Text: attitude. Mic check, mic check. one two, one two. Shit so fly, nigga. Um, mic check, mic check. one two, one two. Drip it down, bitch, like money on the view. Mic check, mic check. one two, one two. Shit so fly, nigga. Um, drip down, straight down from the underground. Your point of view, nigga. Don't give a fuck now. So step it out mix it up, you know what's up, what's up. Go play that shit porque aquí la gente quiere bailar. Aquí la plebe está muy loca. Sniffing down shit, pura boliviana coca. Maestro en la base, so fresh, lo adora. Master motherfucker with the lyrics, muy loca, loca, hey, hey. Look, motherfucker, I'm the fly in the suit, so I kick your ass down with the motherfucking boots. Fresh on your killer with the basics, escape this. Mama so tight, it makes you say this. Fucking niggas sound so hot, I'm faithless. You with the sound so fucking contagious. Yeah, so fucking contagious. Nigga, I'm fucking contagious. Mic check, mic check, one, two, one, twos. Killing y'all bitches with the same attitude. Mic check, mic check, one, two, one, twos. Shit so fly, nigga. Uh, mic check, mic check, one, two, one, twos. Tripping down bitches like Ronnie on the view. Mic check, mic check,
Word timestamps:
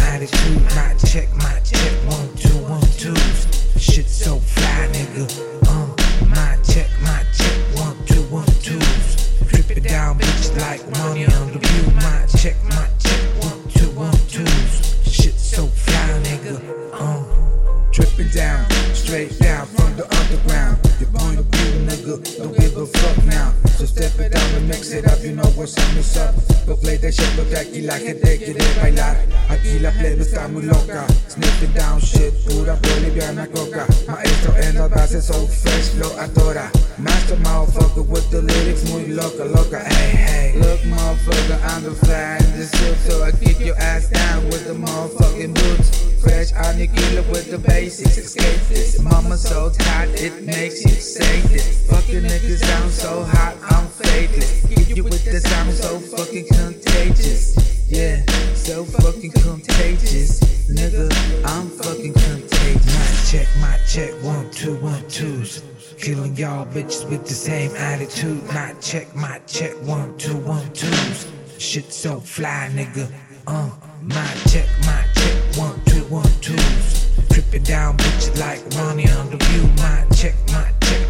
attitude. 0.00 0.62
Mic 0.76 0.98
check, 1.06 1.28
mic 1.36 1.64
check. 1.64 1.92
one 2.06 2.28
two, 2.36 2.56
one 2.64 2.80
two. 2.96 3.14
Shit 3.78 4.08
so 4.08 4.38
fly, 4.38 4.88
nigga. 4.92 5.24
Um, 5.68 5.90
mic 6.28 6.58
check, 6.64 6.88
mic 7.00 7.26
check. 7.34 7.58
one 7.76 7.96
two, 8.06 8.22
one 8.30 8.46
two. 8.62 8.78
Drip 9.46 9.70
it 9.70 9.84
down, 9.84 10.18
bitch, 10.18 10.56
like 10.60 10.82
money 10.98 11.26
on 11.26 11.52
the 11.52 11.58
view. 11.58 11.84
Mic 11.96 12.28
check, 12.40 12.56
mic 12.64 12.90
check. 12.98 13.22
one 13.44 13.62
two, 13.70 13.90
one 13.92 14.18
two. 14.28 14.46
Shit 15.10 15.34
so 15.34 15.66
fly, 15.66 16.20
nigga. 16.24 16.56
Um, 17.00 17.24
drip 17.92 18.32
down, 18.32 18.68
straight 18.94 19.38
down 19.38 19.66
from 19.66 19.96
the 19.96 20.04
underground. 20.18 20.78
Your 21.00 21.10
point 21.10 21.38
of 21.38 21.46
view, 21.46 21.86
nigga. 21.86 22.38
Don't 22.38 22.56
give 22.56 22.76
a 22.76 22.86
fuck 22.86 23.24
now. 23.24 23.54
So 23.76 23.86
step 23.86 24.18
it 24.18 24.34
out 24.34 24.37
mix 24.78 24.92
it 24.92 25.06
up, 25.10 25.18
you 25.22 25.34
know 25.34 25.50
what's 25.56 25.76
up, 25.76 25.96
what's 25.96 26.16
up. 26.16 26.34
Go 26.66 26.76
play 26.76 26.96
that 26.98 27.12
shit 27.12 27.28
porque 27.34 27.56
aquí 27.56 27.82
la 27.82 27.98
gente 27.98 28.38
quiere 28.38 28.62
bailar. 28.80 29.16
Aquí 29.48 29.80
la 29.80 29.90
plebe 29.90 30.22
está 30.22 30.46
muy 30.46 30.62
loca. 30.62 31.04
Sniffing 31.28 31.72
down 31.74 32.00
shit, 32.00 32.32
pura 32.46 32.76
boliviana 32.76 33.48
coca. 33.48 33.86
Maestro 34.06 34.54
en 34.56 34.76
la 34.76 34.86
base, 34.86 35.20
so 35.20 35.46
fresh, 35.48 35.94
lo 35.94 36.08
adora. 36.20 36.70
Master 36.98 37.36
motherfucker 37.38 38.06
with 38.06 38.30
the 38.30 38.40
lyrics, 38.42 38.88
muy 38.90 39.08
loca, 39.08 39.44
loca, 39.44 39.80
hey, 39.80 40.16
hey. 40.16 40.52
Look, 40.60 40.80
motherfucker, 40.82 41.58
I'm 41.70 41.82
the 41.82 41.94
fly 42.06 42.36
in 42.38 42.58
the 42.58 42.66
suit, 42.66 42.98
so 42.98 43.24
I 43.24 43.32
kick 43.32 43.58
your 43.58 43.76
ass 43.78 44.08
down 44.08 44.44
with 44.44 44.66
the 44.66 44.74
motherfucking 44.74 45.54
boots. 45.54 46.06
Fresh 46.22 46.52
on 46.52 46.78
your 46.78 46.88
killer 46.88 47.22
with 47.30 47.50
the 47.50 47.58
basics, 47.58 48.18
escape 48.18 48.60
this. 48.68 49.00
Mama 49.00 49.36
so 49.36 49.70
tight, 49.70 50.08
it 50.20 50.44
makes 50.44 50.84
you 50.84 50.90
say 50.90 51.40
this. 51.42 51.86
Fucking 51.90 52.22
niggas 52.22 52.58
sound 52.58 52.90
so 52.90 53.24
hot, 53.24 53.56
I'm 53.70 53.88
faithless. 53.88 54.67
You 54.98 55.04
with 55.04 55.24
the 55.24 55.38
sound 55.38 55.72
so 55.74 56.00
fucking 56.00 56.48
contagious. 56.48 57.54
Yeah, 57.88 58.20
so 58.54 58.84
fucking 58.84 59.30
contagious. 59.30 60.40
Nigga, 60.68 61.06
I'm 61.44 61.68
fucking 61.70 62.14
contagious. 62.14 63.30
Mic 63.30 63.30
check, 63.30 63.48
mic 63.60 63.86
check, 63.86 64.12
one, 64.24 64.50
two, 64.50 64.74
one, 64.80 65.08
twos. 65.08 65.62
Killing 65.98 66.34
y'all 66.34 66.66
bitches 66.66 67.08
with 67.08 67.24
the 67.28 67.34
same 67.34 67.70
attitude. 67.76 68.42
Mic 68.52 68.80
check, 68.80 69.14
mic 69.14 69.46
check, 69.46 69.74
one, 69.84 70.18
two, 70.18 70.36
one, 70.38 70.68
twos. 70.72 71.30
Shit 71.58 71.92
so 71.92 72.18
fly, 72.18 72.68
nigga. 72.74 73.08
Uh, 73.46 73.70
mic 74.02 74.34
check, 74.50 74.66
mic 74.80 75.06
check, 75.14 75.56
one, 75.58 75.80
two, 75.84 76.02
one, 76.06 76.32
twos. 76.40 77.06
Tripping 77.30 77.62
down 77.62 77.96
bitches 77.98 78.36
like 78.40 78.60
Ronnie 78.74 79.08
on 79.10 79.30
the 79.30 79.36
view. 79.36 79.62
Mic 79.78 80.10
check, 80.18 80.34
mic 80.48 80.74
check, 80.82 81.06